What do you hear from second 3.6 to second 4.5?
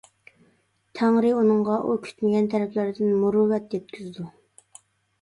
يەتكۈزىدۇ.